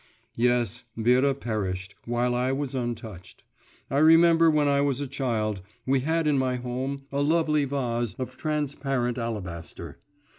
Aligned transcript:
Yes, 0.35 0.83
Vera 0.97 1.35
perished, 1.35 1.93
while 2.05 2.33
I 2.33 2.51
was 2.53 2.73
untouched. 2.73 3.43
I 3.91 3.99
remember, 3.99 4.49
when 4.49 4.67
I 4.67 4.81
was 4.81 4.99
a 4.99 5.05
child, 5.05 5.61
we 5.85 5.99
had 5.99 6.25
in 6.25 6.39
my 6.39 6.55
home 6.55 7.03
a 7.11 7.21
lovely 7.21 7.65
vase 7.65 8.15
of 8.17 8.35
transparent 8.35 9.19
alabaster. 9.19 9.99